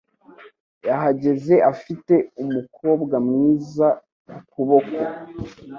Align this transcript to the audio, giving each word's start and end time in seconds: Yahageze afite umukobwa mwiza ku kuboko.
Yahageze 0.87 1.55
afite 1.71 2.15
umukobwa 2.43 3.15
mwiza 3.27 3.87
ku 4.31 4.39
kuboko. 4.51 4.97